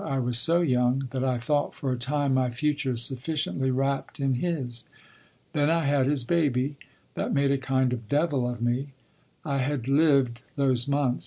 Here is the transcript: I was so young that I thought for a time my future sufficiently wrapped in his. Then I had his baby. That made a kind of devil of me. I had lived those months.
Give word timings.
I 0.03 0.17
was 0.17 0.39
so 0.39 0.61
young 0.61 1.09
that 1.11 1.23
I 1.23 1.37
thought 1.37 1.75
for 1.75 1.91
a 1.91 1.95
time 1.95 2.33
my 2.33 2.49
future 2.49 2.97
sufficiently 2.97 3.69
wrapped 3.69 4.19
in 4.19 4.33
his. 4.33 4.85
Then 5.53 5.69
I 5.69 5.85
had 5.85 6.07
his 6.07 6.23
baby. 6.23 6.77
That 7.13 7.35
made 7.35 7.51
a 7.51 7.57
kind 7.59 7.93
of 7.93 8.09
devil 8.09 8.49
of 8.49 8.63
me. 8.63 8.93
I 9.45 9.59
had 9.59 9.87
lived 9.87 10.41
those 10.55 10.87
months. 10.87 11.19